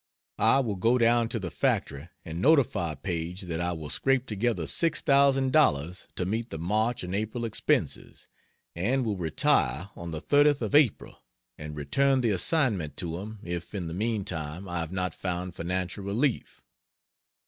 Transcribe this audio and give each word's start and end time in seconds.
I 0.39 0.61
will 0.61 0.77
go 0.77 0.97
down 0.97 1.29
to 1.29 1.37
the 1.37 1.51
factory 1.51 2.09
and 2.25 2.41
notify 2.41 2.95
Paige 2.95 3.41
that 3.41 3.61
I 3.61 3.71
will 3.73 3.91
scrape 3.91 4.25
together 4.25 4.63
$6,000 4.63 6.07
to 6.15 6.25
meet 6.25 6.49
the 6.49 6.57
March 6.57 7.03
and 7.03 7.13
April 7.13 7.45
expenses, 7.45 8.27
and 8.75 9.05
will 9.05 9.15
retire 9.17 9.91
on 9.95 10.09
the 10.09 10.19
30th 10.19 10.63
of 10.63 10.73
April 10.73 11.23
and 11.55 11.75
return 11.77 12.21
the 12.21 12.31
assignment 12.31 12.97
to 12.97 13.19
him 13.19 13.41
if 13.43 13.75
in 13.75 13.85
the 13.85 13.93
meantime 13.93 14.67
I 14.67 14.79
have 14.79 14.91
not 14.91 15.13
found 15.13 15.53
financial 15.55 16.03
relief. 16.03 16.63